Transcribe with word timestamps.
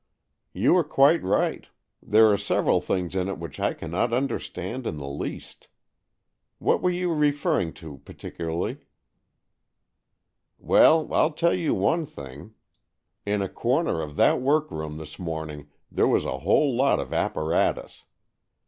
"You 0.51 0.75
are 0.77 0.83
quite 0.83 1.21
right. 1.21 1.67
There 2.01 2.31
are 2.33 2.35
several 2.37 2.81
things 2.81 3.15
in 3.15 3.27
it 3.29 3.37
which 3.37 3.59
I 3.59 3.75
cannot 3.75 4.13
understand 4.13 4.87
in 4.87 4.97
the 4.97 5.07
least. 5.07 5.67
What 6.57 6.81
were 6.81 6.89
you 6.89 7.13
referring 7.13 7.71
to 7.73 7.99
particularly?"" 7.99 8.79
Well, 10.57 11.07
Fll 11.07 11.35
tell 11.35 11.53
you 11.53 11.75
one 11.75 12.07
thing. 12.07 12.55
In 13.27 13.43
a 13.43 13.43
122 13.43 13.43
AN 13.43 13.43
EXCHANGE 13.43 13.49
OF 13.51 13.57
SOULS 13.59 13.61
corner 13.61 14.01
of 14.01 14.15
that 14.15 14.41
workroom 14.41 14.97
this 14.97 15.19
morning 15.19 15.69
there 15.91 16.07
was 16.07 16.25
a 16.25 16.39
whole 16.39 16.75
lot 16.75 16.99
of 16.99 17.13
apparatus. 17.13 18.05